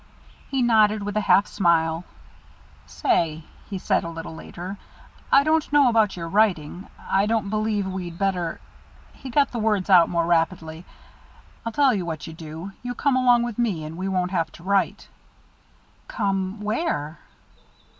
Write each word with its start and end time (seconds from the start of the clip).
He 0.49 0.63
nodded 0.63 1.03
with 1.03 1.15
a 1.15 1.21
half 1.21 1.45
smile. 1.45 2.03
"Say," 2.87 3.43
he 3.69 3.77
said, 3.77 4.03
a 4.03 4.09
little 4.09 4.33
later, 4.33 4.79
"I 5.31 5.43
don't 5.43 5.71
know 5.71 5.89
about 5.89 6.17
your 6.17 6.27
writing 6.27 6.87
I 7.07 7.27
don't 7.27 7.51
believe 7.51 7.85
we'd 7.85 8.17
better" 8.17 8.59
he 9.21 9.29
got 9.29 9.51
the 9.51 9.59
words 9.59 9.91
out 9.91 10.09
more 10.09 10.25
rapidly 10.25 10.85
"I'll 11.67 11.71
tell 11.71 11.93
you 11.93 12.03
what 12.03 12.25
you 12.25 12.33
do 12.33 12.71
you 12.81 12.95
come 12.95 13.15
along 13.15 13.43
with 13.43 13.59
me 13.59 13.83
and 13.85 13.95
we 13.95 14.07
won't 14.07 14.31
have 14.31 14.51
to 14.53 14.63
write." 14.63 15.07
"Come 16.07 16.61
where?" 16.61 17.19